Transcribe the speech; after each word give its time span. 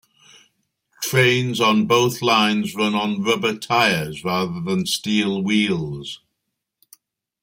Trains 1.03 1.61
on 1.61 1.85
both 1.85 2.23
lines 2.23 2.73
run 2.73 2.95
on 2.95 3.21
rubber 3.21 3.55
tyres 3.55 4.23
rather 4.23 4.59
than 4.59 4.87
steel 4.87 5.43
wheels. 5.43 6.21